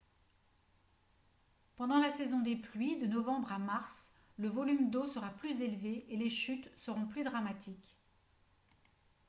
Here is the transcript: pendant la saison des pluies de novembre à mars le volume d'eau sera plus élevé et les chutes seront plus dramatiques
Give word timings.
pendant 1.77 1.99
la 1.99 2.09
saison 2.09 2.39
des 2.39 2.55
pluies 2.55 2.97
de 2.97 3.05
novembre 3.05 3.51
à 3.51 3.59
mars 3.59 4.11
le 4.37 4.47
volume 4.49 4.89
d'eau 4.89 5.05
sera 5.05 5.29
plus 5.29 5.61
élevé 5.61 6.07
et 6.11 6.17
les 6.17 6.31
chutes 6.31 6.71
seront 6.75 7.05
plus 7.05 7.23
dramatiques 7.23 7.95